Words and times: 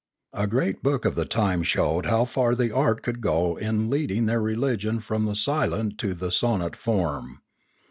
A 0.33 0.47
great 0.47 0.81
book 0.81 1.05
of 1.05 1.13
the 1.13 1.25
time 1.25 1.61
showed 1.61 2.07
how 2.07 2.25
far 2.25 2.55
the 2.55 2.71
art 2.73 3.03
could 3.03 3.21
go 3.21 3.55
in 3.55 3.87
leading 3.91 4.25
their 4.25 4.41
religion 4.41 4.99
from 4.99 5.25
the 5.25 5.35
silent 5.35 5.99
to 5.99 6.15
the 6.15 6.31
sonant 6.31 6.75
form. 6.75 7.43